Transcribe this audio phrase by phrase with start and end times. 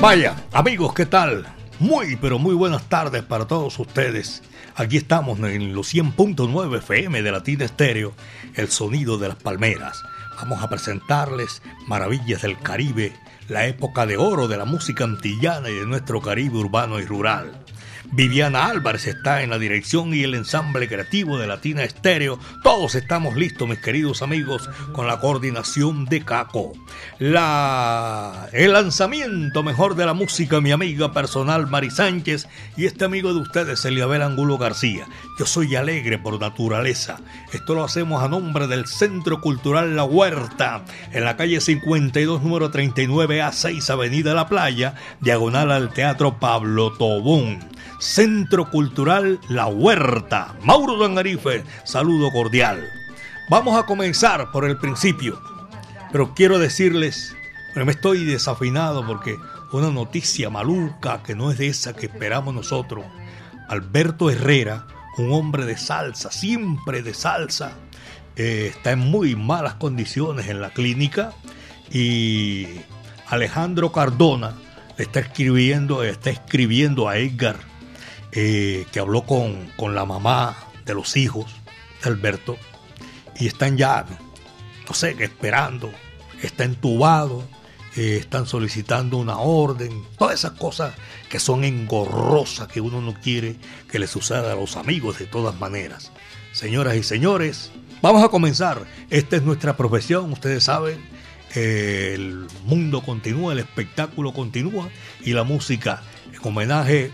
[0.00, 1.44] Vaya, amigos, ¿qué tal?
[1.80, 4.44] Muy, pero muy buenas tardes para todos ustedes.
[4.76, 8.14] Aquí estamos en los 100.9 FM de Latina Estéreo,
[8.54, 10.00] el sonido de las palmeras.
[10.36, 13.12] Vamos a presentarles Maravillas del Caribe,
[13.48, 17.64] la época de oro de la música antillana y de nuestro Caribe urbano y rural.
[18.10, 22.40] Viviana Álvarez está en la dirección y el ensamble creativo de Latina Estéreo.
[22.62, 26.72] Todos estamos listos, mis queridos amigos, con la coordinación de Caco.
[27.18, 33.40] El lanzamiento mejor de la música, mi amiga personal Mari Sánchez y este amigo de
[33.40, 35.06] ustedes, Eliabel Angulo García.
[35.38, 37.18] Yo soy alegre por naturaleza.
[37.52, 42.70] Esto lo hacemos a nombre del Centro Cultural La Huerta, en la calle 52, número
[42.70, 47.77] 39 A6, Avenida La Playa, diagonal al Teatro Pablo Tobón.
[47.98, 50.54] Centro Cultural La Huerta.
[50.62, 52.88] Mauro Dangarife, saludo cordial.
[53.50, 55.40] Vamos a comenzar por el principio,
[56.12, 57.34] pero quiero decirles,
[57.74, 59.36] me estoy desafinado porque
[59.72, 63.04] una noticia maluca que no es de esa que esperamos nosotros.
[63.68, 67.72] Alberto Herrera, un hombre de salsa, siempre de salsa,
[68.36, 71.32] eh, está en muy malas condiciones en la clínica
[71.90, 72.66] y
[73.26, 74.54] Alejandro Cardona
[74.96, 77.67] le está escribiendo, está escribiendo a Edgar
[78.40, 81.46] eh, que habló con, con, la mamá de los hijos
[82.00, 82.56] de Alberto
[83.36, 84.06] y están ya,
[84.86, 85.90] no sé, esperando,
[86.40, 87.42] está entubado,
[87.96, 90.94] eh, están solicitando una orden, todas esas cosas
[91.28, 93.56] que son engorrosas que uno no quiere
[93.90, 96.12] que le suceda a los amigos de todas maneras.
[96.52, 97.72] Señoras y señores,
[98.02, 98.86] vamos a comenzar.
[99.10, 101.04] Esta es nuestra profesión, ustedes saben.
[101.56, 104.90] el mundo continúa, el espectáculo continúa
[105.24, 107.10] y la música en homenaje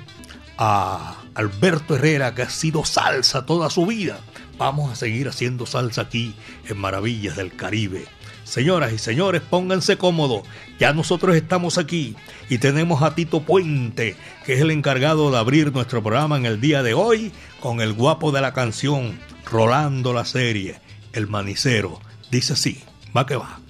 [0.59, 4.20] a Alberto Herrera, que ha sido salsa toda su vida.
[4.59, 6.34] Vamos a seguir haciendo salsa aquí
[6.69, 8.06] en Maravillas del Caribe.
[8.44, 10.47] Señoras y señores, pónganse cómodos.
[10.78, 12.14] Ya nosotros estamos aquí
[12.48, 16.60] y tenemos a Tito Puente, que es el encargado de abrir nuestro programa en el
[16.60, 20.81] día de hoy con el guapo de la canción, Rolando la serie,
[21.12, 22.00] El Manicero.
[22.31, 22.82] Dice así,
[23.16, 23.63] va que va.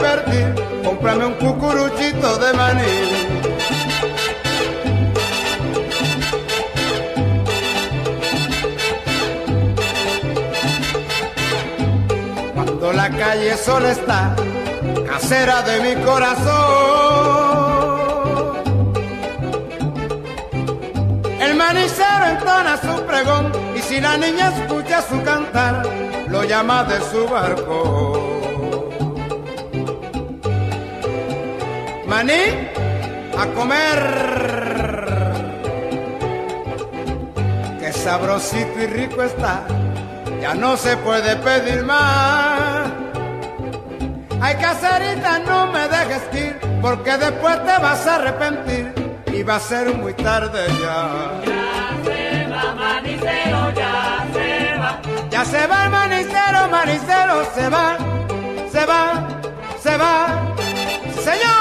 [0.00, 2.82] Divertir, cómprame un cucuruchito de maní.
[12.54, 14.34] Cuando la calle sola está,
[15.06, 16.50] casera de mi corazón.
[21.40, 25.82] El manicero entona su pregón y si la niña escucha su cantar,
[26.28, 28.39] lo llama de su barco.
[32.20, 33.98] A comer.
[37.80, 39.62] Qué sabrosito y rico está,
[40.38, 42.90] ya no se puede pedir más.
[44.38, 48.92] Ay, caserita, no me dejes ir, porque después te vas a arrepentir
[49.32, 51.40] y va a ser muy tarde ya.
[51.46, 55.00] Ya se va, manicero, ya se va.
[55.30, 57.96] Ya se va el manicero, manicero, se va,
[58.70, 59.28] se va,
[59.82, 60.54] se va.
[61.24, 61.59] Señor.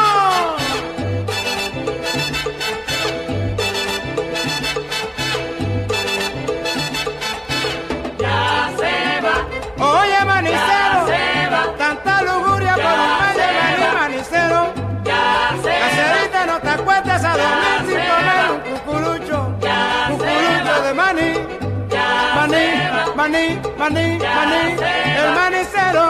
[23.94, 24.78] Maní, maní,
[25.18, 26.08] El manicero.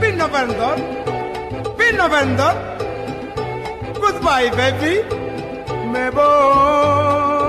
[0.00, 0.76] Pino vendor.
[1.76, 2.54] Pino vendor.
[4.00, 5.04] Goodbye, baby.
[5.92, 7.39] Me voy.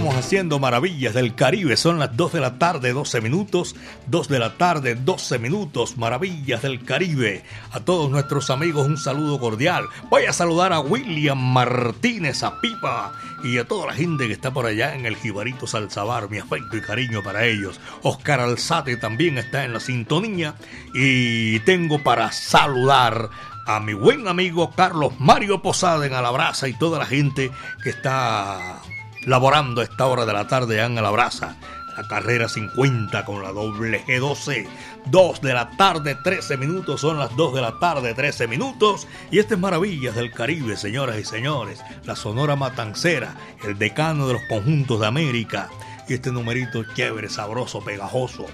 [0.00, 1.76] Estamos haciendo maravillas del Caribe.
[1.76, 3.76] Son las 2 de la tarde, 12 minutos.
[4.06, 5.98] 2 de la tarde, 12 minutos.
[5.98, 7.44] Maravillas del Caribe.
[7.70, 9.84] A todos nuestros amigos un saludo cordial.
[10.08, 13.12] Voy a saludar a William Martínez, a Pipa
[13.44, 16.30] y a toda la gente que está por allá en el Jibarito Salzabar.
[16.30, 17.78] Mi afecto y cariño para ellos.
[18.02, 20.54] Oscar Alzate también está en la sintonía.
[20.94, 23.28] Y tengo para saludar
[23.66, 27.50] a mi buen amigo Carlos Mario Posada en Alabraza y toda la gente
[27.82, 28.80] que está
[29.26, 31.56] laborando a esta hora de la tarde en la brasa.
[31.96, 34.66] La carrera 50 con la doble G12.
[35.06, 37.00] 2 de la tarde, 13 minutos.
[37.00, 39.06] Son las 2 de la tarde, 13 minutos.
[39.30, 41.80] Y estas es Maravillas del Caribe, señoras y señores.
[42.04, 45.68] La Sonora Matancera, el decano de los conjuntos de América.
[46.08, 48.46] Y este numerito chévere, sabroso, pegajoso.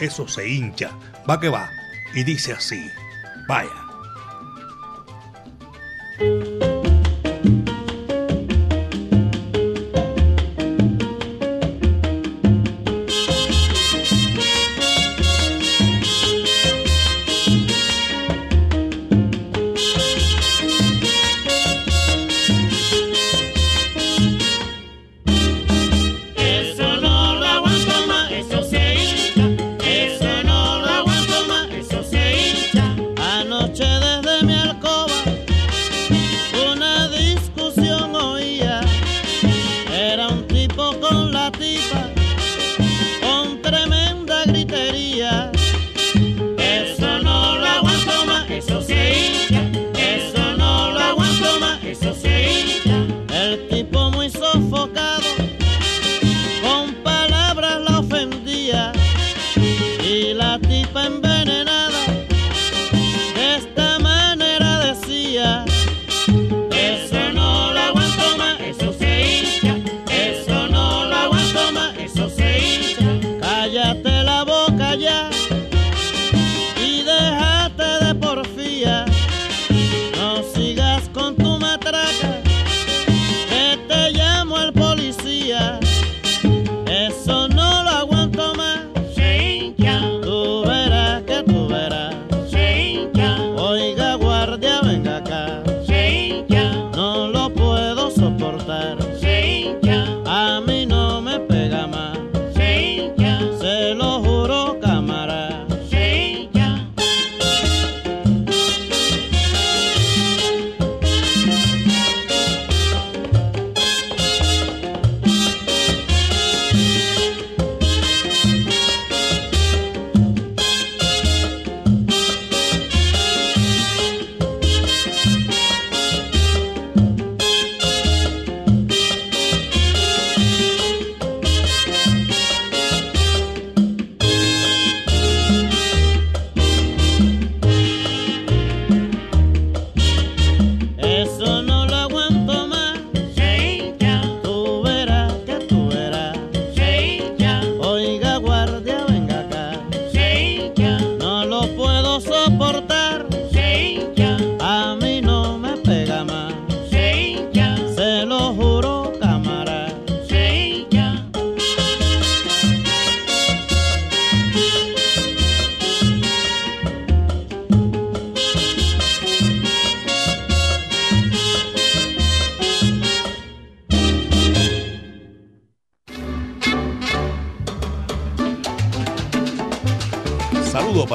[0.00, 0.90] Eso se hincha.
[1.28, 1.70] Va que va.
[2.14, 2.90] Y dice así.
[3.46, 3.88] Vaya.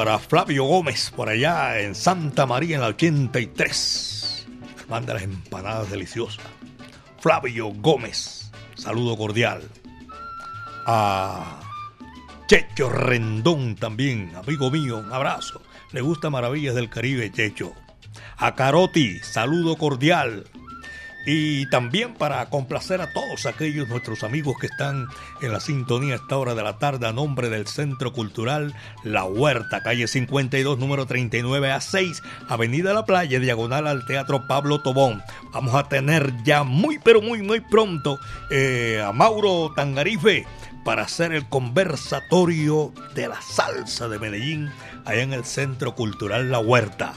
[0.04, 4.46] Flavio Gómez, por allá en Santa María en la 83.
[4.86, 6.44] Manda las empanadas deliciosas.
[7.20, 9.62] Flavio Gómez, saludo cordial.
[10.86, 11.58] A
[12.46, 15.62] Checho Rendón también, amigo mío, un abrazo.
[15.92, 17.72] Le gusta Maravillas del Caribe, Checho.
[18.36, 20.44] A Caroti, saludo cordial.
[21.26, 25.06] Y también para complacer a todos aquellos nuestros amigos que están
[25.40, 29.24] en la sintonía a esta hora de la tarde a nombre del Centro Cultural La
[29.24, 35.22] Huerta, calle 52, número 39 a 6, Avenida La Playa, diagonal al Teatro Pablo Tobón.
[35.52, 38.18] Vamos a tener ya muy pero muy muy pronto
[38.50, 40.46] eh, a Mauro Tangarife
[40.84, 44.70] para hacer el conversatorio de la salsa de Medellín
[45.06, 47.14] allá en el Centro Cultural La Huerta.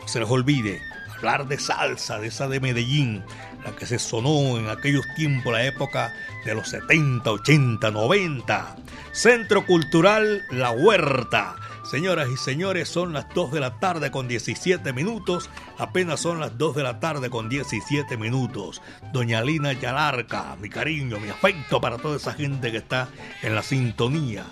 [0.00, 0.80] No se les olvide
[1.26, 3.24] de salsa, de esa de Medellín,
[3.64, 6.14] la que se sonó en aquellos tiempos, la época
[6.44, 8.76] de los 70, 80, 90.
[9.10, 11.56] Centro Cultural La Huerta,
[11.90, 15.50] Señoras y señores, son las 2 de la tarde con 17 minutos.
[15.78, 18.82] Apenas son las 2 de la tarde con 17 minutos.
[19.12, 23.08] Doña Lina Yalarca, mi cariño, mi afecto para toda esa gente que está
[23.42, 24.44] en la sintonía.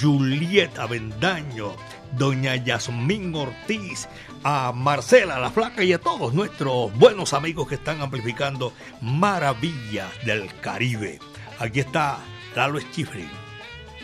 [0.00, 1.74] Julieta Bendaño,
[2.16, 4.08] Doña Yasmín Ortiz,
[4.42, 10.52] a Marcela la Flaca y a todos nuestros buenos amigos que están amplificando Maravillas del
[10.60, 11.18] Caribe.
[11.58, 12.18] Aquí está
[12.54, 13.28] Lalo Schifrin,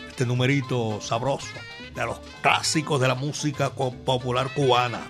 [0.09, 1.47] este numerito sabroso
[1.95, 5.01] de los clásicos de la música popular cubana,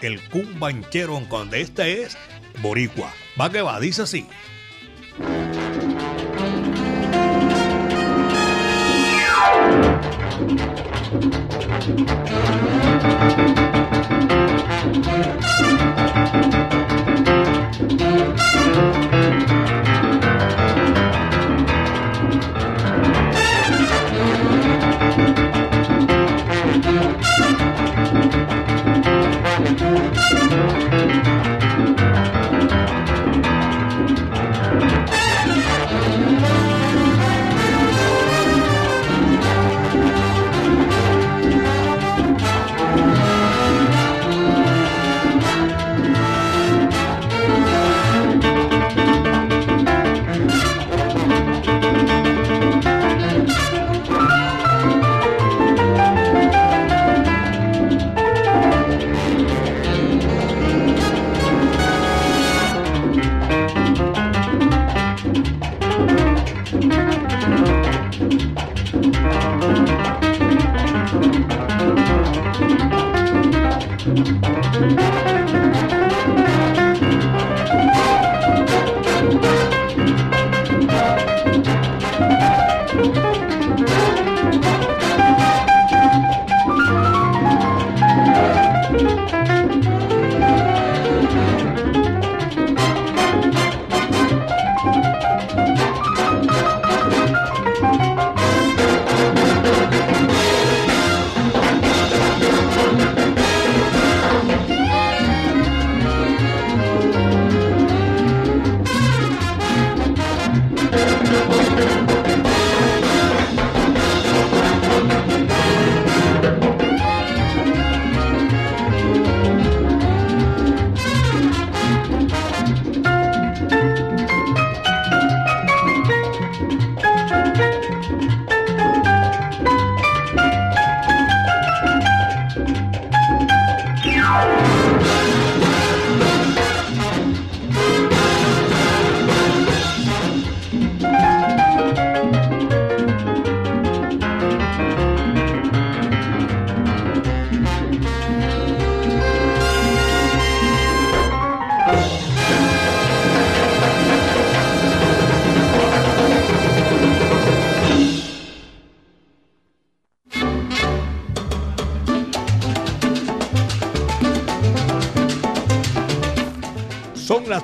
[0.00, 2.16] el cumbanchero donde este es
[2.60, 3.12] Boricua.
[3.40, 4.26] Va que va, dice así.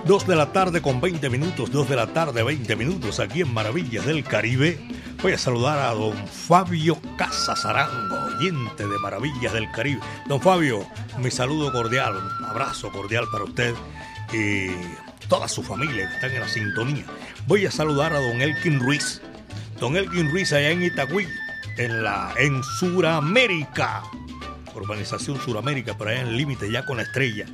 [0.09, 3.53] 2 de la tarde con 20 minutos, 2 de la tarde 20 minutos aquí en
[3.53, 4.81] Maravillas del Caribe.
[5.23, 10.01] Voy a saludar a don Fabio Casasarango, oyente de Maravillas del Caribe.
[10.27, 10.87] Don Fabio,
[11.19, 13.75] mi saludo cordial, un abrazo cordial para usted
[14.33, 14.69] y
[15.29, 17.05] toda su familia que están en la sintonía.
[17.47, 19.21] Voy a saludar a don Elkin Ruiz.
[19.79, 21.29] Don Elkin Ruiz allá en Itagüí,
[21.77, 24.05] en, la, en Suramérica.
[24.79, 27.47] Urbanización Suramérica, por allá en el límite ya con la estrella.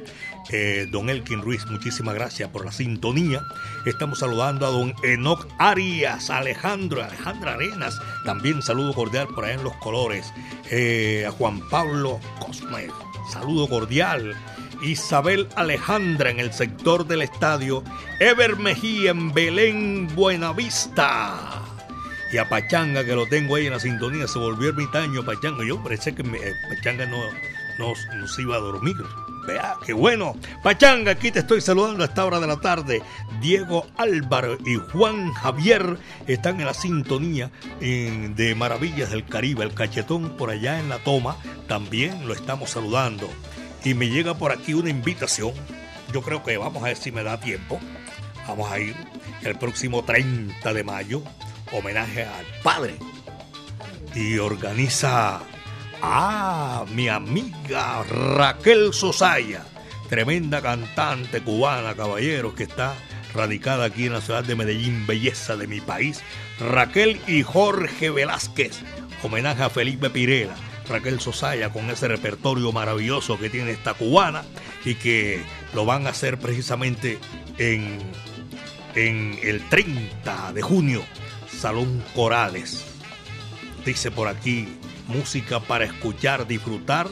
[0.50, 3.42] Eh, don Elkin Ruiz, muchísimas gracias por la sintonía.
[3.86, 9.64] Estamos saludando a don Enoc Arias, Alejandro, Alejandra Arenas, también saludo cordial por allá en
[9.64, 10.32] Los Colores.
[10.70, 12.88] Eh, a Juan Pablo Cosme,
[13.32, 14.34] saludo cordial.
[14.82, 17.82] Isabel Alejandra en el sector del estadio,
[18.20, 21.63] Ever Mejía en Belén, Buenavista.
[22.34, 25.64] Y a Pachanga, que lo tengo ahí en la sintonía, se volvió ermitaño Pachanga.
[25.64, 27.22] Yo parece que eh, Pachanga no,
[27.78, 27.94] no,
[28.26, 28.96] se iba a dormir.
[29.46, 30.34] Vea, qué bueno.
[30.60, 33.02] Pachanga, aquí te estoy saludando a esta hora de la tarde.
[33.40, 39.62] Diego Álvaro y Juan Javier están en la sintonía de Maravillas del Caribe.
[39.62, 41.36] El cachetón por allá en la toma
[41.68, 43.30] también lo estamos saludando.
[43.84, 45.52] Y me llega por aquí una invitación.
[46.12, 47.78] Yo creo que vamos a ver si me da tiempo.
[48.48, 48.96] Vamos a ir
[49.42, 51.22] el próximo 30 de mayo.
[51.74, 52.94] Homenaje al padre.
[54.14, 55.42] Y organiza
[56.06, 59.64] Ah, mi amiga Raquel Sosaya,
[60.10, 62.94] tremenda cantante cubana, caballeros, que está
[63.32, 66.22] radicada aquí en la ciudad de Medellín, belleza de mi país.
[66.60, 68.80] Raquel y Jorge Velázquez,
[69.22, 70.54] homenaje a Felipe Pirela.
[70.90, 74.44] Raquel Sosaya con ese repertorio maravilloso que tiene esta cubana
[74.84, 75.40] y que
[75.72, 77.18] lo van a hacer precisamente
[77.56, 77.98] en,
[78.94, 81.02] en el 30 de junio,
[81.58, 82.84] Salón Corales.
[83.84, 84.68] Dice por aquí,
[85.08, 87.08] música para escuchar, disfrutar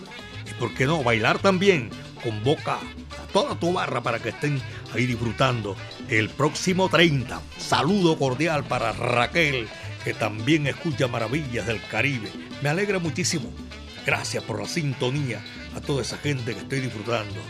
[0.50, 1.90] y, ¿por qué no?, bailar también.
[2.22, 4.60] Convoca a toda tu barra para que estén
[4.94, 5.76] ahí disfrutando
[6.08, 7.40] el próximo 30.
[7.58, 9.68] Saludo cordial para Raquel,
[10.04, 12.30] que también escucha Maravillas del Caribe.
[12.62, 13.50] Me alegra muchísimo.
[14.06, 15.42] Gracias por la sintonía
[15.76, 17.40] a toda esa gente que estoy disfrutando.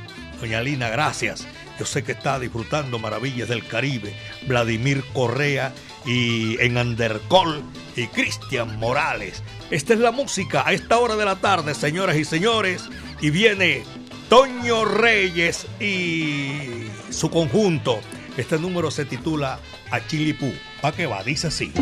[0.40, 1.46] Doña Lina, gracias.
[1.82, 4.14] Yo sé que está disfrutando Maravillas del Caribe.
[4.46, 5.74] Vladimir Correa
[6.06, 7.60] y en Andercol
[7.96, 9.42] y Cristian Morales.
[9.68, 12.88] Esta es la música a esta hora de la tarde, señoras y señores.
[13.20, 13.82] Y viene
[14.28, 17.98] Toño Reyes y su conjunto.
[18.36, 19.58] Este número se titula
[19.90, 20.52] Achilipú.
[20.80, 21.24] ¿Pa' qué va?
[21.24, 21.72] Dice así.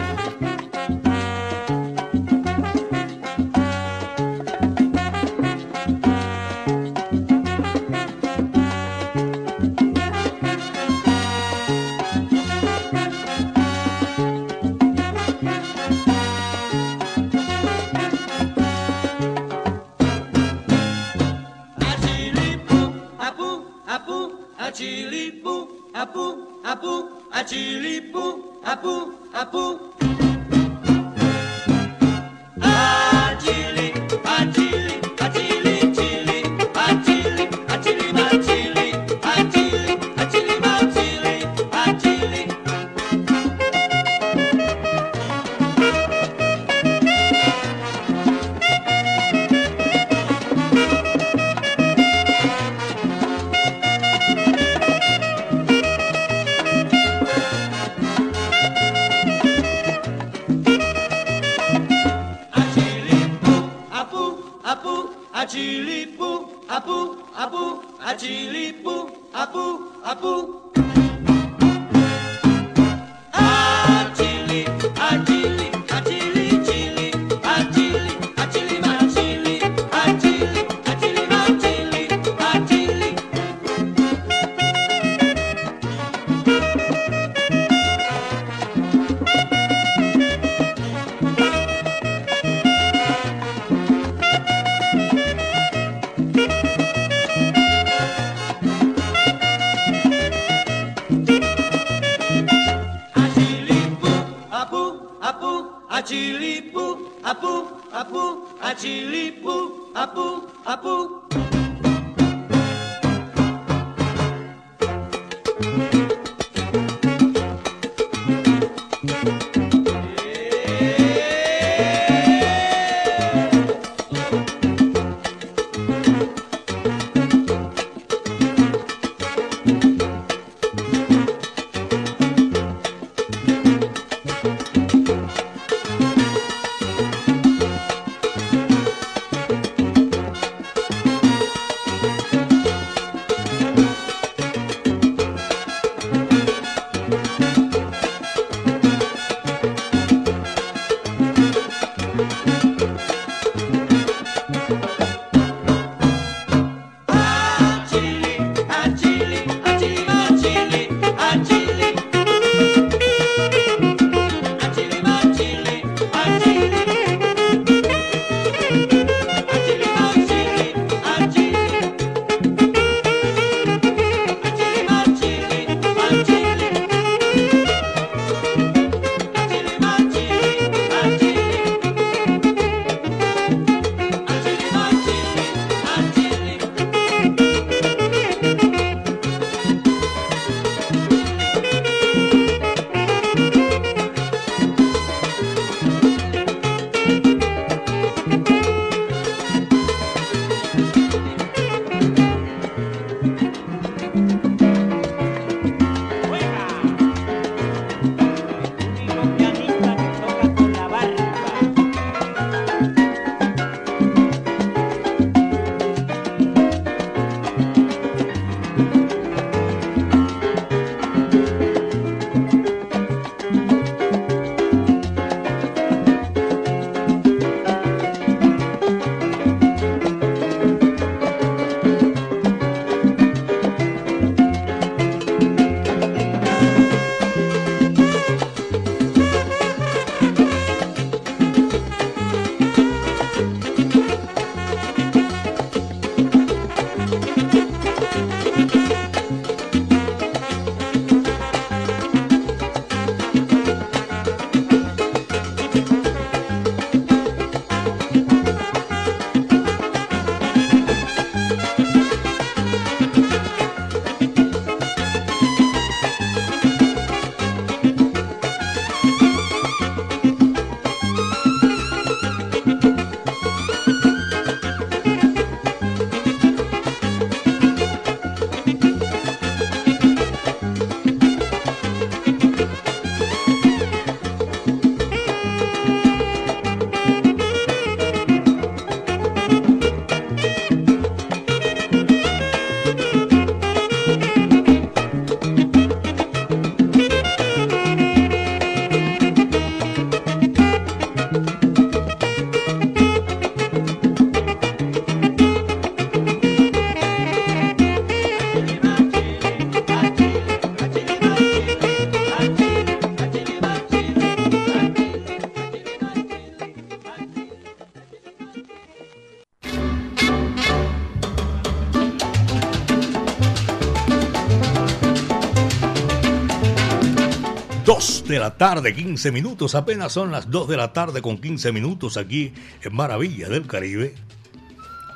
[328.56, 329.74] Tarde, 15 minutos.
[329.74, 334.14] Apenas son las 2 de la tarde con 15 minutos aquí en Maravillas del Caribe.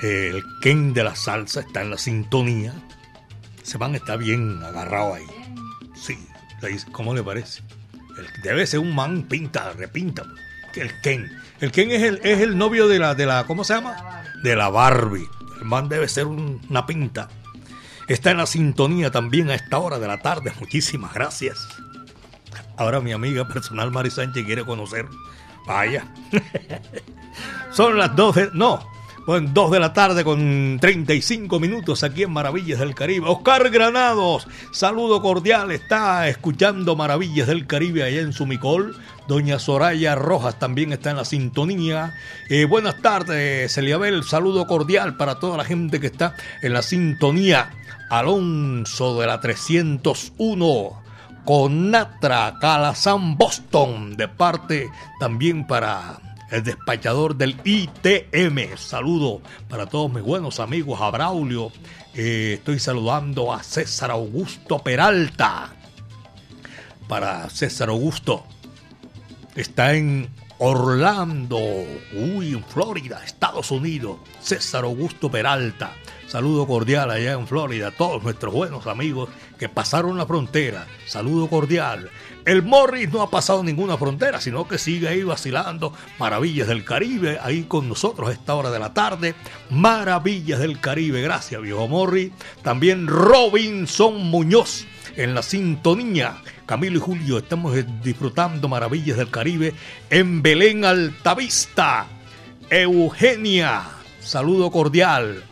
[0.00, 2.74] El Ken de la salsa está en la sintonía.
[3.62, 5.24] Se van está bien agarrado ahí.
[5.94, 6.18] Sí,
[6.92, 7.62] ¿cómo le parece?
[8.42, 10.24] debe ser un man pinta, repinta.
[10.74, 11.30] El Ken.
[11.60, 14.22] El Ken es el, es el novio de la, de la, ¿cómo se llama?
[14.42, 15.28] De la Barbie.
[15.60, 17.28] El man debe ser una pinta.
[18.08, 20.52] Está en la sintonía también a esta hora de la tarde.
[20.60, 21.66] Muchísimas gracias.
[22.76, 25.06] Ahora mi amiga personal Mari Sánchez quiere conocer.
[25.66, 26.06] Vaya.
[27.70, 28.50] Son las 12.
[28.52, 28.94] No.
[29.26, 33.26] Bueno, 2 de la tarde con 35 minutos aquí en Maravillas del Caribe.
[33.26, 35.70] Oscar Granados, saludo cordial.
[35.70, 38.94] Está escuchando Maravillas del Caribe allá en Sumicol.
[39.26, 42.12] Doña Soraya Rojas también está en la sintonía.
[42.50, 44.24] Eh, buenas tardes, Celiabel.
[44.24, 47.70] Saludo cordial para toda la gente que está en la sintonía.
[48.10, 51.03] Alonso de la 301
[51.44, 54.88] Conatra, Calazán, Boston, de parte
[55.20, 56.18] también para
[56.50, 58.76] el despachador del ITM.
[58.76, 61.70] Saludo para todos mis buenos amigos, a Braulio.
[62.14, 65.70] Eh, estoy saludando a César Augusto Peralta.
[67.08, 68.44] Para César Augusto.
[69.54, 74.16] Está en Orlando, uy, en Florida, Estados Unidos.
[74.40, 75.92] César Augusto Peralta.
[76.34, 80.84] Saludo cordial allá en Florida a todos nuestros buenos amigos que pasaron la frontera.
[81.06, 82.10] Saludo cordial.
[82.44, 85.92] El Morris no ha pasado ninguna frontera, sino que sigue ahí vacilando.
[86.18, 89.36] Maravillas del Caribe, ahí con nosotros a esta hora de la tarde.
[89.70, 92.32] Maravillas del Caribe, gracias viejo Morris.
[92.64, 96.38] También Robinson Muñoz en la sintonía.
[96.66, 99.72] Camilo y Julio, estamos disfrutando Maravillas del Caribe
[100.10, 102.08] en Belén Altavista.
[102.70, 103.84] Eugenia,
[104.18, 105.44] saludo cordial.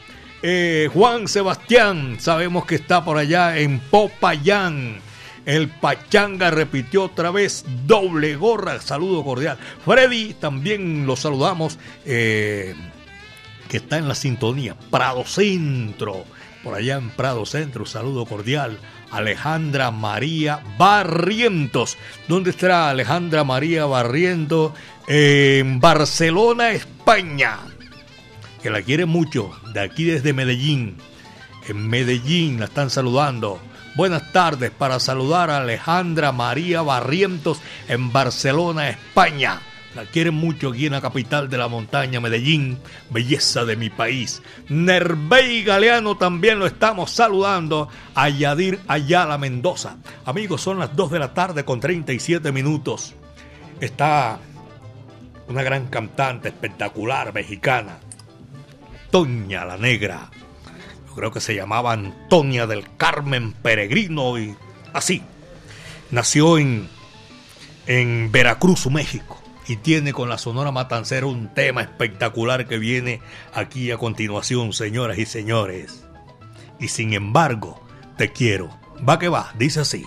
[0.42, 5.00] Eh, Juan Sebastián, sabemos que está por allá en Popayán.
[5.46, 8.80] El Pachanga repitió otra vez doble gorra.
[8.80, 9.58] Saludo cordial.
[9.84, 11.78] Freddy, también lo saludamos.
[12.04, 12.74] Eh,
[13.68, 14.76] que está en la sintonía.
[14.90, 16.24] Prado Centro.
[16.62, 17.86] Por allá en Prado Centro.
[17.86, 18.78] Saludo cordial.
[19.10, 21.96] Alejandra María Barrientos.
[22.28, 24.72] ¿Dónde estará Alejandra María Barrientos?
[25.06, 27.58] en Barcelona, España
[28.62, 30.96] que la quiere mucho, de aquí desde Medellín.
[31.68, 33.60] En Medellín la están saludando.
[33.96, 39.60] Buenas tardes para saludar a Alejandra María Barrientos en Barcelona, España.
[39.96, 42.78] La quieren mucho aquí en la capital de la montaña, Medellín,
[43.10, 44.42] belleza de mi país.
[44.68, 47.88] Nervey Galeano también lo estamos saludando.
[48.14, 49.96] A Yadir Ayala Mendoza.
[50.24, 53.14] Amigos, son las 2 de la tarde con 37 minutos.
[53.80, 54.38] Está
[55.48, 57.98] una gran cantante espectacular mexicana.
[59.12, 60.30] Toña la Negra.
[61.06, 64.56] Yo creo que se llamaba Antonia del Carmen Peregrino y
[64.94, 65.22] así.
[66.10, 66.88] Nació en,
[67.86, 69.40] en Veracruz, México.
[69.68, 73.20] Y tiene con la Sonora Matancera un tema espectacular que viene
[73.54, 76.04] aquí a continuación, señoras y señores.
[76.80, 77.80] Y sin embargo,
[78.16, 78.70] te quiero.
[79.08, 80.04] Va que va, dice así.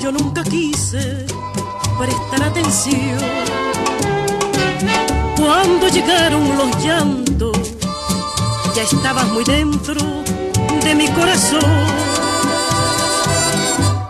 [0.00, 1.26] Yo nunca quise
[1.98, 3.18] prestar atención.
[5.36, 7.56] Cuando llegaron los llantos,
[8.74, 10.00] ya estabas muy dentro
[10.82, 11.62] de mi corazón.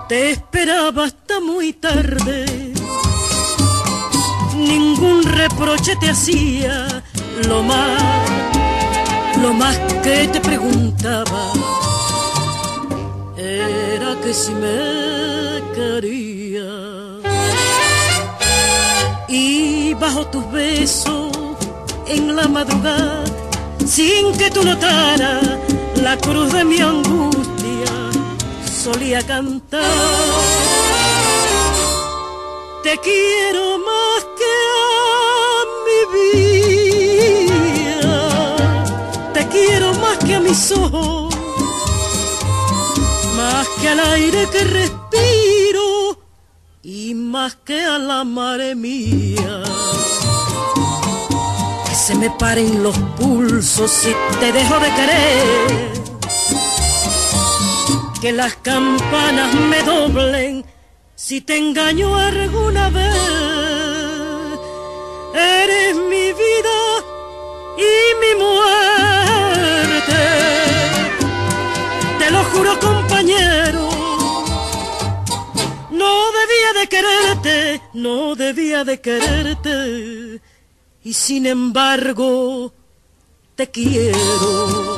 [0.09, 2.73] Te esperaba hasta muy tarde,
[4.57, 7.03] ningún reproche te hacía,
[7.47, 8.03] lo más,
[9.43, 11.53] lo más que te preguntaba
[13.37, 15.38] era que si me
[19.29, 21.33] Y bajo tus besos
[22.07, 23.25] en la madrugada,
[23.87, 25.43] sin que tú notaras
[26.03, 27.93] la cruz de mi angustia,
[28.83, 29.83] solía cantar.
[32.83, 36.01] Te quiero más que a mi
[37.45, 38.17] vida,
[39.35, 41.35] te quiero más que a mis ojos
[43.37, 45.28] más que al aire que respiro
[46.83, 49.63] y más que a la madre mía.
[51.89, 55.93] Que se me paren los pulsos si te dejo de querer.
[58.21, 60.65] Que las campanas me doblen
[61.15, 64.59] si te engaño alguna vez.
[65.35, 66.79] Eres mi vida
[67.77, 67.91] y
[68.23, 70.21] mi muerte.
[72.19, 72.98] Te lo juro con
[76.89, 80.41] quererte, no debía de quererte,
[81.05, 82.73] y sin embargo
[83.55, 84.98] te quiero.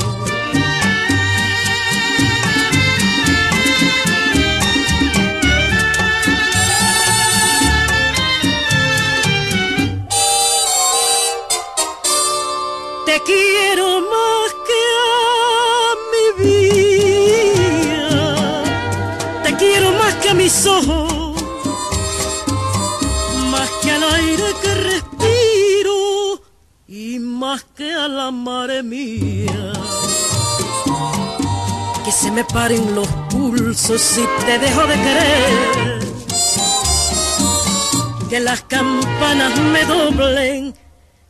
[27.40, 29.72] Más que a la madre mía.
[32.05, 36.00] Que se me paren los pulsos si te dejo de querer,
[38.29, 40.74] que las campanas me doblen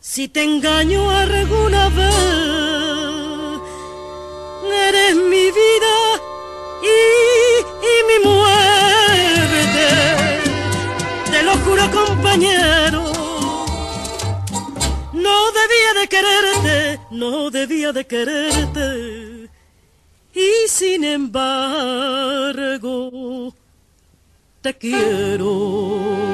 [0.00, 3.60] si te engaño alguna vez,
[4.88, 5.94] eres mi vida
[6.92, 6.96] y,
[7.92, 9.86] y mi muerte.
[11.30, 12.89] Te lo juro, compañero.
[15.90, 19.50] Debía de quererte, no debía de quererte.
[20.34, 21.92] Y sin embargo,
[24.60, 26.30] te quiero.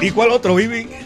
[0.00, 0.97] ¿Y cuál otro, Vivi?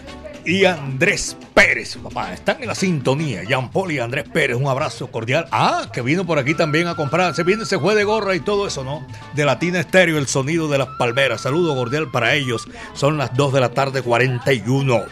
[0.44, 2.32] Y Andrés Pérez, papá.
[2.32, 3.44] Están en la sintonía.
[3.44, 5.46] Jean Paul y Andrés Pérez, un abrazo cordial.
[5.52, 7.34] Ah, que vino por aquí también a comprar.
[7.34, 9.06] Se viene ese juez de gorra y todo eso, ¿no?
[9.34, 11.42] De Latina Estéreo, el sonido de las palmeras.
[11.42, 12.66] Saludo cordial para ellos.
[12.94, 15.02] Son las 2 de la tarde, 41.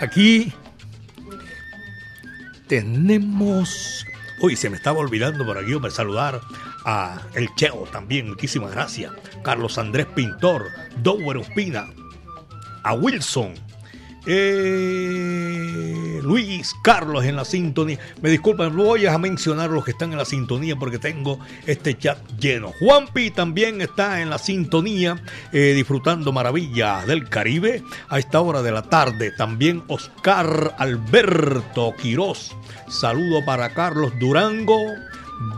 [0.00, 0.52] Aquí
[2.66, 4.04] tenemos.
[4.40, 6.40] Uy, se me estaba olvidando por aquí para saludar
[6.84, 8.28] a El Cheo también.
[8.28, 9.12] Muchísimas gracias.
[9.44, 10.66] Carlos Andrés Pintor,
[11.02, 11.86] Dower Ospina
[12.82, 13.65] a Wilson.
[14.26, 17.98] Eh, Luis Carlos en la sintonía.
[18.20, 22.18] Me disculpan, voy a mencionar los que están en la sintonía porque tengo este chat
[22.38, 22.72] lleno.
[22.80, 28.72] Juanpi también está en la sintonía, eh, disfrutando maravillas del Caribe a esta hora de
[28.72, 29.30] la tarde.
[29.30, 32.56] También Oscar Alberto Quirós.
[32.88, 34.80] Saludo para Carlos Durango,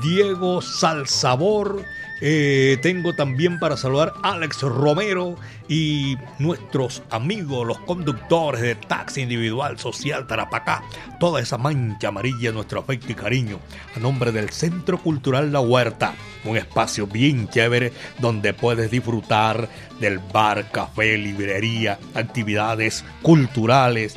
[0.02, 1.82] Diego Salsabor.
[2.20, 5.36] Eh, tengo también para saludar a Alex Romero
[5.68, 10.82] y nuestros amigos, los conductores de taxi individual, social, Tarapacá,
[11.20, 13.60] toda esa mancha amarilla, nuestro afecto y cariño,
[13.94, 19.68] a nombre del Centro Cultural La Huerta, un espacio bien chévere donde puedes disfrutar
[20.00, 24.16] del bar, café, librería, actividades culturales.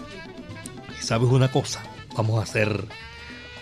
[1.00, 1.82] Y sabes una cosa,
[2.16, 2.86] vamos a hacer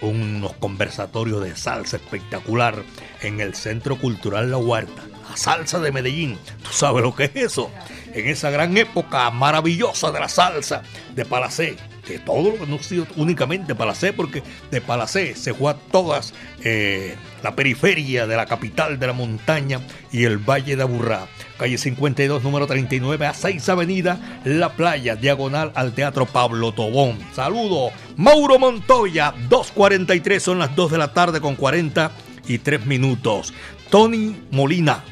[0.01, 2.83] unos conversatorios de salsa espectacular
[3.21, 5.03] en el Centro Cultural La Huerta.
[5.29, 7.71] La salsa de Medellín, ¿tú sabes lo que es eso?
[8.13, 10.81] En esa gran época maravillosa de la salsa
[11.13, 11.77] de Palacé,
[12.17, 14.41] todo lo que no ha sido únicamente Palacé, porque
[14.71, 19.81] de Palacé se fue a todas eh, la periferia de la capital de la montaña
[20.11, 21.27] y el Valle de Aburrá.
[21.59, 27.19] Calle 52, número 39, a 6 Avenida, La Playa, diagonal al Teatro Pablo Tobón.
[27.33, 33.53] Saludo, Mauro Montoya, 2.43, son las 2 de la tarde con 43 minutos.
[33.89, 35.03] Tony Molina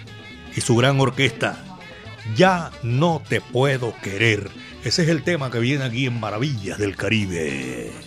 [0.56, 1.64] y su gran orquesta,
[2.36, 4.50] Ya no te puedo querer.
[4.84, 8.07] Ese es el tema que viene aquí en Maravillas del Caribe.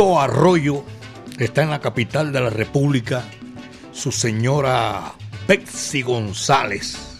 [0.00, 0.84] Arroyo
[1.38, 3.24] está en la capital de la República.
[3.92, 5.12] Su señora
[5.46, 7.18] Betsy González.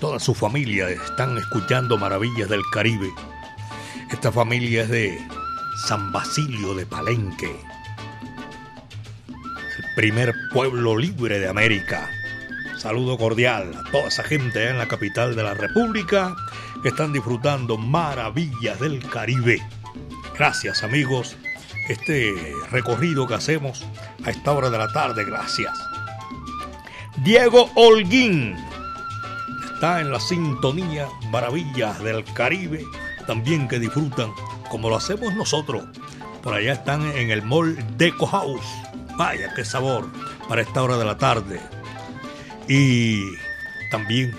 [0.00, 3.08] Toda su familia están escuchando Maravillas del Caribe.
[4.10, 5.18] Esta familia es de
[5.86, 7.56] San Basilio de Palenque,
[9.28, 12.10] el primer pueblo libre de América.
[12.78, 16.34] Saludo cordial a toda esa gente en la capital de la República
[16.82, 19.62] que están disfrutando Maravillas del Caribe.
[20.36, 21.36] Gracias amigos,
[21.88, 23.84] este recorrido que hacemos
[24.24, 25.72] a esta hora de la tarde, gracias.
[27.18, 28.56] Diego Holguín
[29.74, 32.84] está en la sintonía Maravillas del Caribe,
[33.26, 34.32] también que disfrutan
[34.68, 35.84] como lo hacemos nosotros.
[36.42, 38.66] Por allá están en el Mall Deco House.
[39.16, 40.08] Vaya, qué sabor
[40.48, 41.60] para esta hora de la tarde.
[42.68, 43.22] Y
[43.90, 44.36] también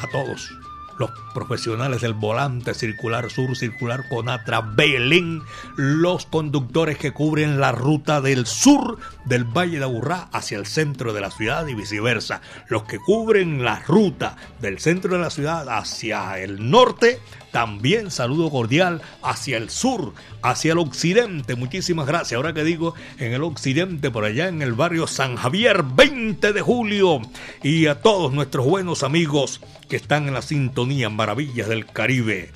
[0.00, 0.57] a todos
[0.98, 5.42] los profesionales del volante circular sur, circular Conatra, Belén,
[5.76, 11.12] los conductores que cubren la ruta del sur del Valle de Aburrá hacia el centro
[11.12, 15.68] de la ciudad y viceversa, los que cubren la ruta del centro de la ciudad
[15.68, 21.54] hacia el norte también saludo cordial hacia el sur, hacia el occidente.
[21.54, 22.36] Muchísimas gracias.
[22.36, 26.60] Ahora que digo en el occidente, por allá en el barrio San Javier, 20 de
[26.60, 27.20] julio.
[27.62, 32.50] Y a todos nuestros buenos amigos que están en la sintonía Maravillas del Caribe.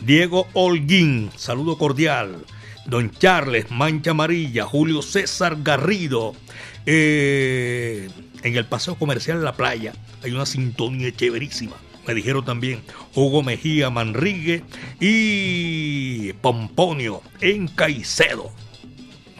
[0.00, 2.44] Diego Holguín, saludo cordial.
[2.86, 6.34] Don Charles Mancha Amarilla, Julio César Garrido.
[6.86, 8.08] Eh,
[8.42, 12.82] en el paseo comercial La Playa hay una sintonía chéverísima me dijeron también
[13.14, 14.64] Hugo Mejía Manrigue
[14.98, 18.50] y Pomponio en Caicedo.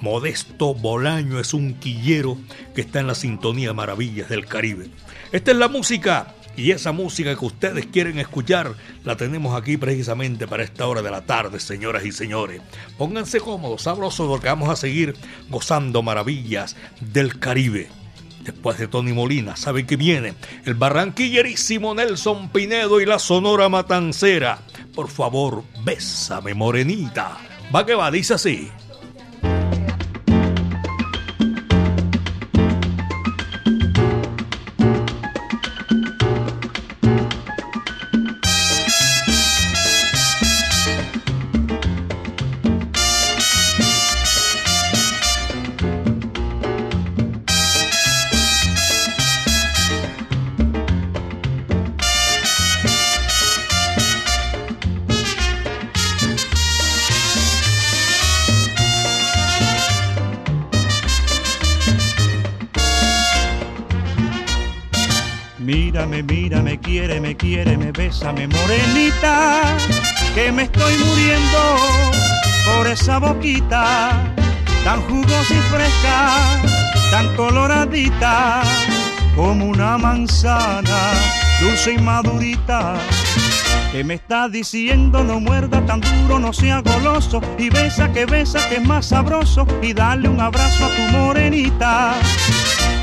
[0.00, 2.38] Modesto Bolaño es un quillero
[2.74, 4.88] que está en la sintonía Maravillas del Caribe.
[5.32, 8.74] Esta es la música y esa música que ustedes quieren escuchar
[9.04, 12.60] la tenemos aquí precisamente para esta hora de la tarde, señoras y señores.
[12.98, 15.14] Pónganse cómodos, sabrosos, porque vamos a seguir
[15.48, 17.88] gozando maravillas del Caribe.
[18.40, 20.34] Después de Tony Molina, saben que viene
[20.64, 24.58] el barranquillerísimo Nelson Pinedo y la Sonora Matancera.
[24.94, 27.38] Por favor, bésame, morenita.
[27.74, 28.70] Va que va, dice así.
[68.32, 69.60] Bésame morenita,
[70.34, 71.76] que me estoy muriendo
[72.66, 74.10] por esa boquita,
[74.84, 76.60] tan jugosa y fresca,
[77.10, 78.62] tan coloradita,
[79.34, 81.12] como una manzana,
[81.60, 82.94] dulce y madurita.
[83.92, 88.60] Que me está diciendo no muerda tan duro, no sea goloso y besa que besa
[88.68, 92.14] que es más sabroso y dale un abrazo a tu morenita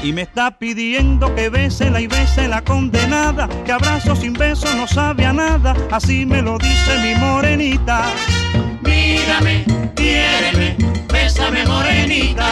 [0.03, 4.87] y me está pidiendo que bésela y bese la condenada, que abrazo sin beso no
[4.87, 8.05] sabe a nada, así me lo dice mi morenita.
[8.81, 10.75] Mírame, quiéreme,
[11.11, 12.47] bésame morenita.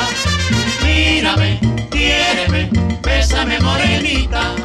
[0.84, 2.70] Mírame, quiéreme,
[3.02, 4.65] bésame morenita.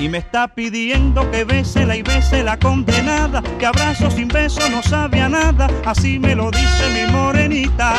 [0.00, 4.82] y me está pidiendo que bésela y bese la condenada, que abrazo sin beso no
[4.82, 7.94] sabe a nada, así me lo dice mi morenita.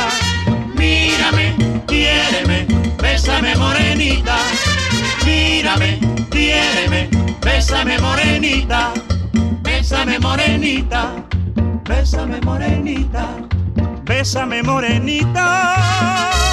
[0.75, 2.65] Mírame, quiéreme,
[2.99, 4.37] bésame morenita.
[5.25, 5.99] Mírame,
[6.31, 8.93] quiéreme, bésame morenita.
[9.61, 11.13] Bésame morenita,
[11.83, 13.27] bésame morenita.
[14.05, 16.50] Bésame morenita.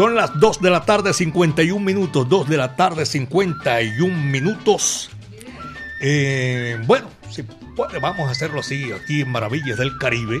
[0.00, 5.10] Son las 2 de la tarde 51 minutos, 2 de la tarde 51 minutos.
[6.00, 10.40] Eh, bueno, si puede, vamos a hacerlo así aquí en Maravillas del Caribe.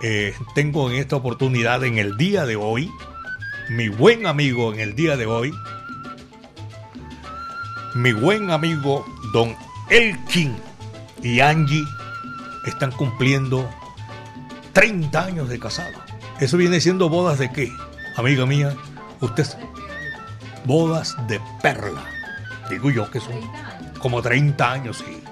[0.00, 2.90] Eh, tengo en esta oportunidad en el día de hoy,
[3.68, 5.52] mi buen amigo en el día de hoy,
[7.94, 9.04] mi buen amigo
[9.34, 9.54] Don
[9.90, 10.56] Elkin
[11.22, 11.84] y Angie
[12.64, 13.68] están cumpliendo
[14.72, 16.00] 30 años de casado.
[16.40, 17.70] Eso viene siendo bodas de qué?
[18.16, 18.74] Amiga mía,
[19.20, 19.46] usted
[20.64, 22.04] bodas de perla.
[22.68, 23.40] Digo yo que son
[23.98, 25.22] como 30 años y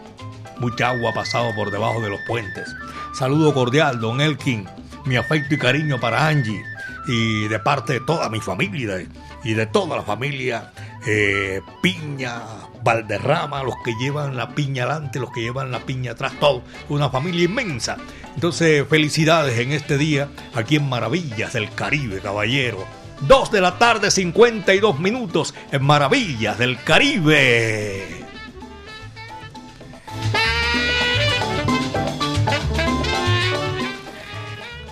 [0.61, 2.75] mucha agua ha pasado por debajo de los puentes.
[3.13, 4.67] Saludo cordial, don Elkin,
[5.05, 6.63] mi afecto y cariño para Angie
[7.07, 9.07] y de parte de toda mi familia
[9.45, 10.73] y de toda la familia
[11.07, 12.41] eh, Piña,
[12.83, 17.11] Valderrama, los que llevan la piña adelante, los que llevan la piña atrás, todo, una
[17.11, 17.97] familia inmensa.
[18.35, 22.85] Entonces, felicidades en este día aquí en Maravillas del Caribe, caballero.
[23.23, 28.25] Dos de la tarde, 52 minutos en Maravillas del Caribe.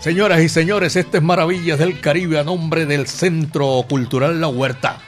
[0.01, 4.99] Señoras y señores, este es Maravillas del Caribe a nombre del Centro Cultural La Huerta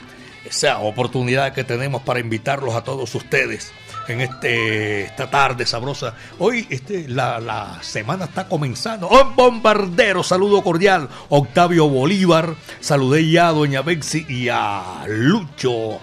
[0.51, 3.71] esa oportunidad que tenemos para invitarlos a todos ustedes
[4.09, 6.13] en este, esta tarde sabrosa.
[6.39, 9.07] Hoy este, la, semana está comenzando.
[9.09, 10.23] ¡Oh, bombardero!
[10.23, 11.07] Saludo cordial.
[11.29, 12.55] Octavio Bolívar.
[12.81, 15.99] Saludé ya a Doña Bexi y a Lucho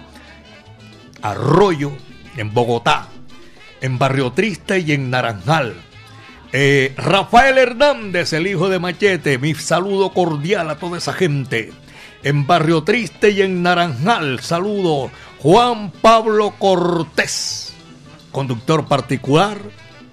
[1.21, 1.91] Arroyo
[2.35, 3.07] en Bogotá,
[3.81, 5.75] en Barrio Triste y en Naranjal.
[6.51, 11.71] Eh, Rafael Hernández, el hijo de Machete, mi saludo cordial a toda esa gente
[12.23, 14.39] en Barrio Triste y en Naranjal.
[14.41, 17.73] Saludo Juan Pablo Cortés,
[18.31, 19.57] conductor particular.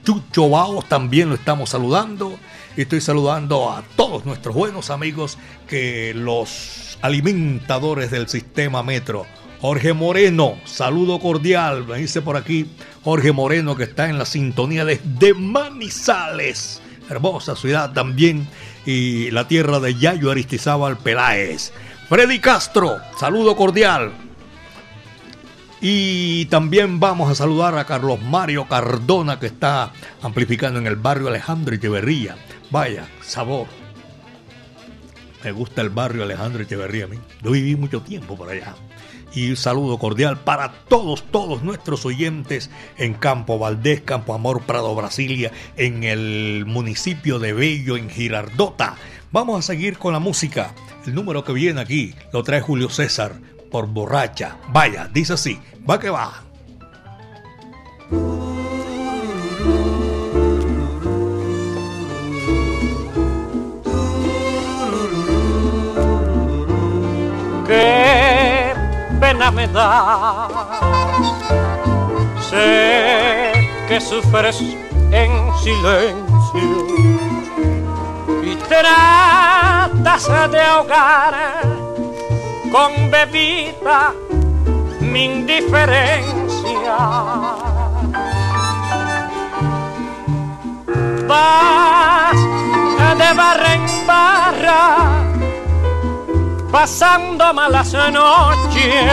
[0.04, 2.38] Chucho Baos también lo estamos saludando.
[2.76, 9.26] Y estoy saludando a todos nuestros buenos amigos que los alimentadores del sistema metro.
[9.60, 12.66] Jorge Moreno, saludo cordial, me dice por aquí
[13.02, 18.46] Jorge Moreno que está en la sintonía de, de Manizales, hermosa ciudad también,
[18.84, 21.72] y la tierra de Yayo Aristizábal Peláez.
[22.08, 24.12] Freddy Castro, saludo cordial.
[25.80, 29.92] Y también vamos a saludar a Carlos Mario Cardona que está
[30.22, 32.36] amplificando en el barrio Alejandro Echeverría.
[32.70, 33.66] Vaya, sabor.
[35.42, 37.18] Me gusta el barrio Alejandro Echeverría a mí.
[37.42, 38.76] Yo viví mucho tiempo por allá.
[39.34, 45.50] Y saludo cordial para todos, todos nuestros oyentes en Campo Valdés, Campo Amor, Prado, Brasilia,
[45.76, 48.94] en el municipio de Bello, en Girardota.
[49.36, 50.72] Vamos a seguir con la música.
[51.04, 53.34] El número que viene aquí lo trae Julio César
[53.70, 54.56] por borracha.
[54.68, 56.42] Vaya, dice así, va que va.
[67.66, 68.72] Qué
[69.20, 70.48] pena me da.
[72.40, 73.52] Sé
[73.86, 74.62] que sufres
[75.12, 75.30] en
[75.62, 77.25] silencio
[78.68, 81.34] tratas de ahogar
[82.72, 84.12] con bebida
[85.00, 86.96] mi indiferencia.
[91.26, 92.36] Vas
[93.18, 94.96] de barra en barra,
[96.70, 99.04] pasando malas noches,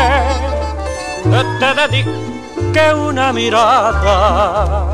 [1.60, 4.86] te dediqué una mirada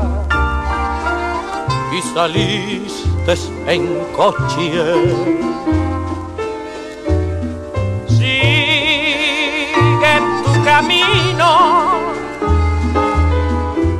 [1.92, 3.09] y salís
[3.66, 4.70] en coche.
[8.08, 10.14] Sigue
[10.44, 11.50] tu camino,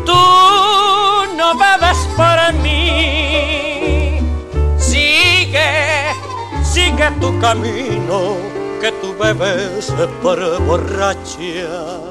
[0.04, 0.22] tú
[1.36, 4.18] no bebes por mí.
[4.78, 6.12] Sigue,
[6.64, 8.36] sigue tu camino,
[8.80, 9.92] que tú bebes
[10.22, 12.09] por borracha.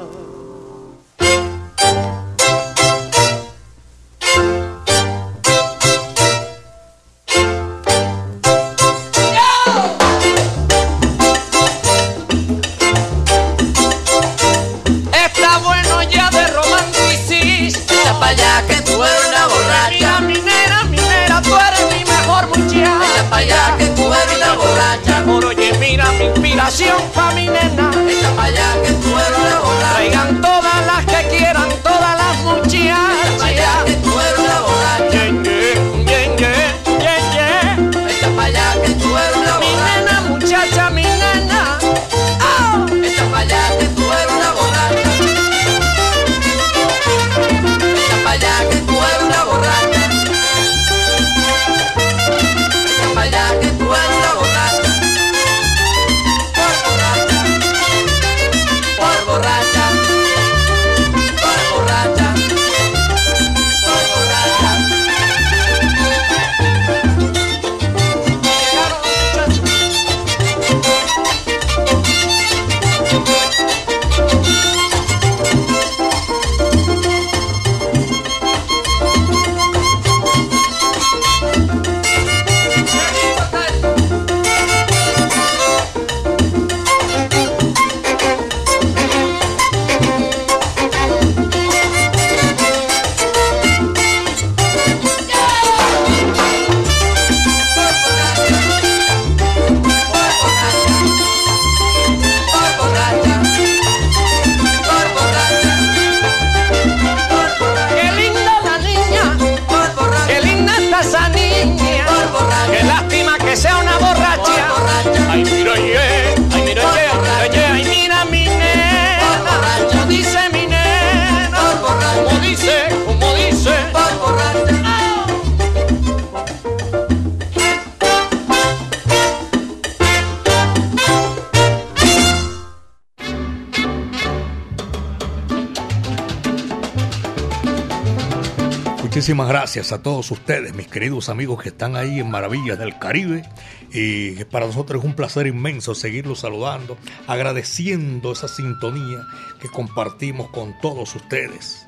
[139.72, 143.48] Gracias a todos ustedes, mis queridos amigos que están ahí en Maravillas del Caribe.
[143.92, 146.98] Y para nosotros es un placer inmenso seguirlos saludando,
[147.28, 149.20] agradeciendo esa sintonía
[149.60, 151.86] que compartimos con todos ustedes.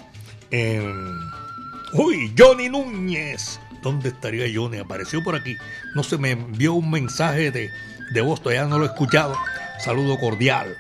[1.94, 3.58] Uy, Johnny Núñez.
[3.82, 4.78] ¿Dónde estaría Johnny?
[4.78, 5.56] Apareció por aquí.
[5.96, 7.68] No se me envió un mensaje de,
[8.14, 9.36] de voz, todavía no lo he escuchado.
[9.80, 10.76] Saludo cordial.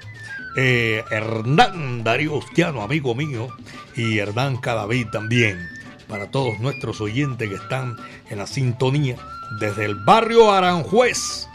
[0.56, 3.48] Eh, Hernán Darío Ustiano, amigo mío,
[3.96, 5.71] y Hernán Cadavid también
[6.12, 7.96] para todos nuestros oyentes que están
[8.28, 9.16] en la sintonía
[9.58, 11.48] desde el barrio Aranjuez.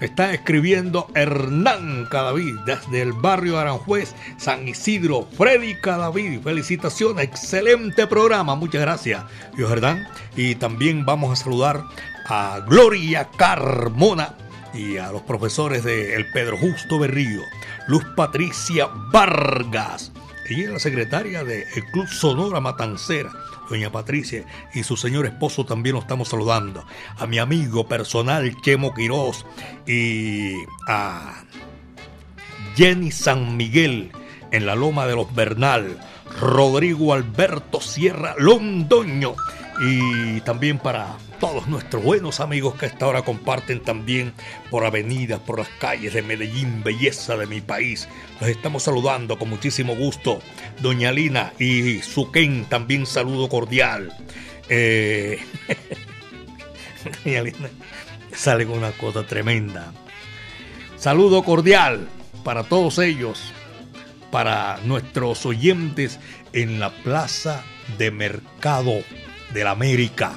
[0.00, 6.40] Está escribiendo Hernán Cadavid desde el barrio Aranjuez, San Isidro, Freddy Cadavid.
[6.40, 9.22] Felicitaciones, excelente programa, muchas gracias,
[9.56, 10.08] yo Hernán.
[10.34, 11.84] Y también vamos a saludar
[12.26, 14.34] a Gloria Carmona
[14.74, 17.42] y a los profesores de El Pedro Justo Berrío,
[17.86, 20.10] Luz Patricia Vargas.
[20.48, 23.30] Ella es la secretaria del Club Sonora Matancera
[23.70, 24.44] doña Patricia
[24.74, 26.84] y su señor esposo también lo estamos saludando.
[27.16, 29.46] A mi amigo personal Chemo Quirós
[29.86, 30.54] y
[30.88, 31.44] a
[32.76, 34.12] Jenny San Miguel
[34.50, 35.98] en la Loma de los Bernal,
[36.40, 39.34] Rodrigo Alberto Sierra Londoño
[39.82, 44.34] y también para todos nuestros buenos amigos que hasta ahora comparten también
[44.70, 48.08] por avenidas, por las calles de Medellín, belleza de mi país.
[48.40, 50.40] Los estamos saludando con muchísimo gusto.
[50.80, 54.12] Doña Lina y Suquén, también saludo cordial.
[54.68, 55.40] Eh,
[57.24, 57.70] Doña Lina
[58.34, 59.94] sale con una cosa tremenda.
[60.98, 62.06] Saludo cordial
[62.44, 63.40] para todos ellos,
[64.30, 66.20] para nuestros oyentes
[66.52, 67.64] en la Plaza
[67.96, 69.02] de Mercado
[69.54, 70.34] de la América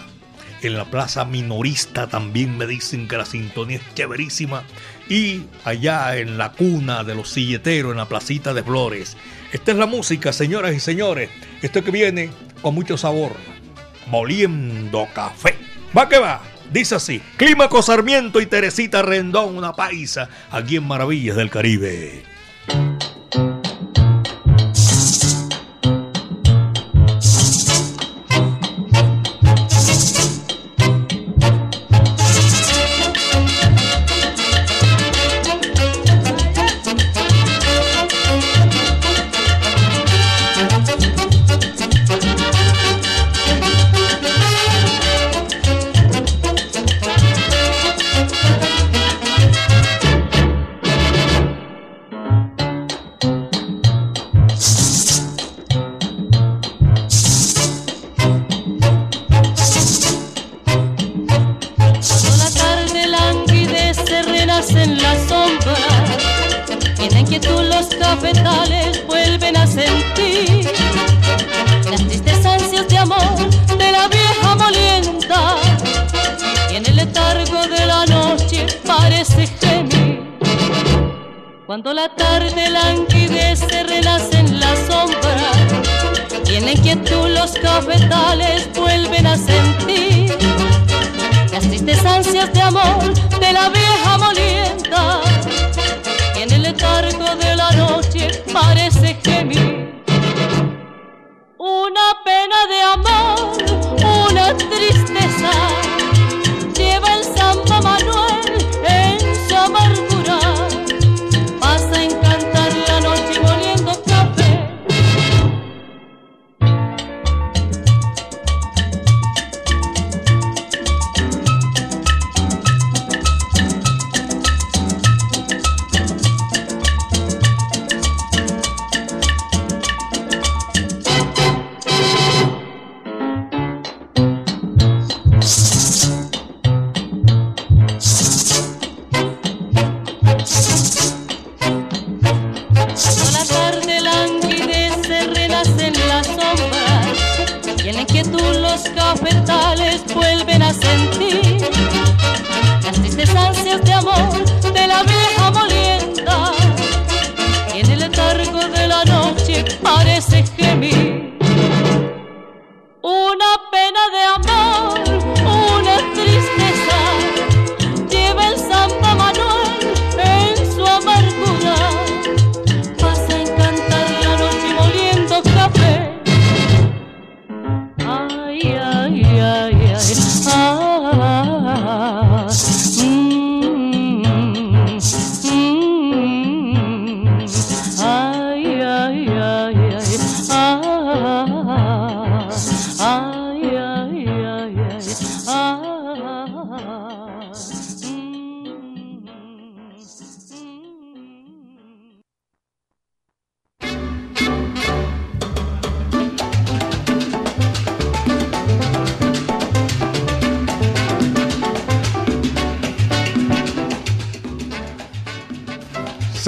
[0.64, 4.64] en la plaza minorista también me dicen que la sintonía es chéverísima.
[5.10, 9.18] Y allá en la cuna de los silleteros, en la placita de flores.
[9.52, 11.30] Esta es la música, señoras y señores.
[11.62, 13.34] Esto que viene con mucho sabor.
[14.08, 15.56] Moliendo café.
[15.96, 16.42] Va que va.
[16.72, 22.24] Dice así, Clímaco Sarmiento y Teresita Rendón, una paisa, aquí en Maravillas del Caribe.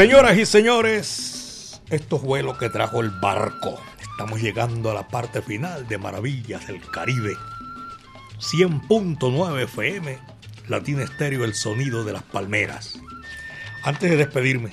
[0.06, 3.82] Señoras y señores, esto fue lo que trajo el barco.
[4.00, 7.36] Estamos llegando a la parte final de Maravillas del Caribe.
[8.38, 10.20] 100.9 FM,
[10.68, 13.00] Latina Estéreo, el sonido de las palmeras.
[13.84, 14.70] Antes de despedirme,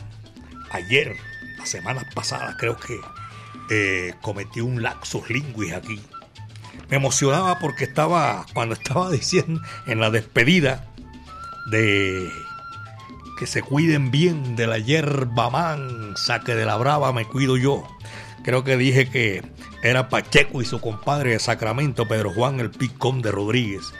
[0.71, 1.17] ayer,
[1.57, 3.01] las semanas pasadas, creo que
[3.71, 5.99] eh, cometí un laxus linguis aquí.
[6.91, 10.93] Me emocionaba porque estaba, cuando estaba diciendo en la despedida
[11.71, 12.31] de
[13.39, 17.85] que se cuiden bien de la hierba mansa, que de la brava me cuido yo.
[18.45, 19.43] Creo que dije que
[19.83, 23.93] era Pacheco y su compadre de Sacramento, Pedro Juan el Picón de Rodríguez.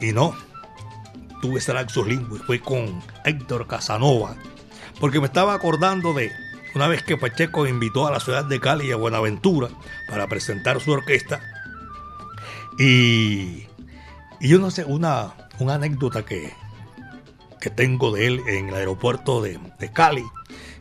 [0.00, 0.34] Y no,
[1.40, 4.36] tuve ese laxus linguis, fue con Héctor Casanova,
[5.00, 6.32] porque me estaba acordando de
[6.74, 9.68] una vez que Pacheco invitó a la ciudad de Cali a Buenaventura
[10.08, 11.40] para presentar su orquesta.
[12.78, 13.66] Y,
[14.40, 16.52] y yo no sé, una, una anécdota que,
[17.64, 19.58] que tengo de él en el aeropuerto de,
[19.90, 20.22] Cali.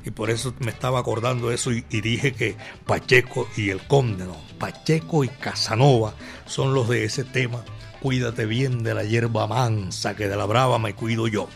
[0.03, 4.25] Y por eso me estaba acordando eso y, y, dije que Pacheco y el Conde,
[4.25, 6.13] no, Pacheco y Casanova
[6.45, 7.63] son los de ese tema.
[8.01, 11.47] Cuídate bien de la hierba mansa, que de la brava me cuido yo.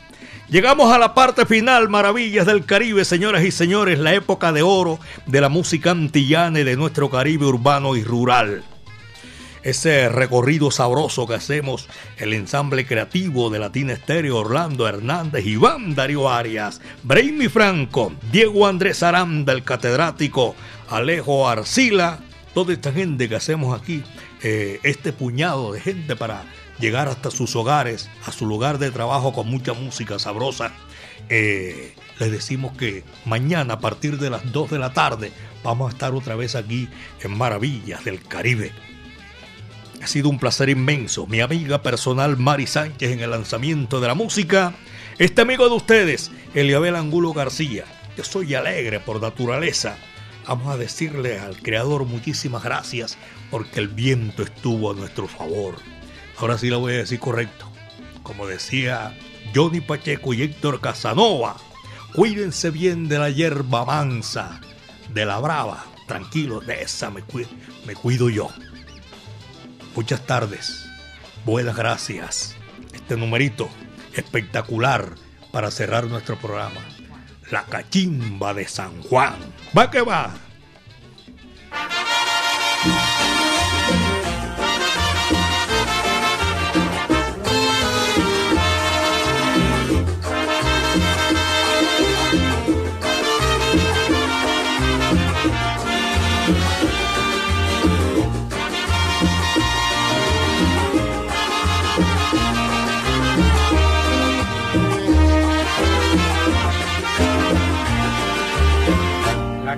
[0.47, 4.97] Llegamos a la parte final, maravillas del Caribe, señoras y señores, la época de oro
[5.25, 8.63] de la música antillana y de nuestro Caribe urbano y rural.
[9.68, 11.89] Ese recorrido sabroso que hacemos,
[12.20, 19.03] el ensamble creativo de Latina Estéreo, Orlando Hernández, Iván Darío Arias, Brainy Franco, Diego Andrés
[19.03, 20.55] Aranda, el catedrático,
[20.89, 22.20] Alejo Arcila,
[22.53, 24.05] toda esta gente que hacemos aquí,
[24.41, 26.45] eh, este puñado de gente para
[26.80, 30.72] llegar hasta sus hogares, a su lugar de trabajo con mucha música sabrosa.
[31.28, 35.91] Eh, les decimos que mañana a partir de las 2 de la tarde vamos a
[35.91, 36.88] estar otra vez aquí
[37.22, 38.72] en Maravillas del Caribe.
[40.02, 41.28] Ha sido un placer inmenso.
[41.28, 44.74] Mi amiga personal Mari Sánchez en el lanzamiento de la música.
[45.18, 47.86] Este amigo de ustedes, Eliabel Angulo García.
[48.16, 49.98] Yo soy alegre por naturaleza.
[50.48, 53.18] Vamos a decirle al Creador muchísimas gracias
[53.52, 55.76] porque el viento estuvo a nuestro favor.
[56.38, 57.70] Ahora sí la voy a decir correcto.
[58.24, 59.18] Como decía
[59.54, 61.58] Johnny Pacheco y Héctor Casanova,
[62.14, 64.62] cuídense bien de la hierba mansa,
[65.14, 65.86] de la brava.
[66.08, 67.24] Tranquilos, de esa me
[67.95, 68.50] cuido yo.
[69.98, 70.88] Muchas tardes.
[71.43, 72.56] Buenas gracias.
[72.93, 73.68] Este numerito
[74.14, 75.16] espectacular
[75.52, 76.82] para cerrar nuestro programa.
[77.50, 79.34] La cachimba de San Juan.
[79.76, 80.36] Va que va.